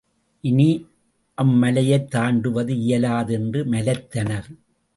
[0.43, 0.67] இனி
[1.37, 4.49] அம்மலையைத் தாண்டுவது இயலாது என்று மலைத்தனர்.